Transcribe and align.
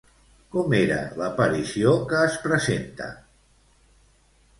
Com 0.53 0.71
era 0.77 0.95
l'aparició 1.19 1.93
que 2.13 2.21
es 2.29 2.39
presenta? 2.47 3.11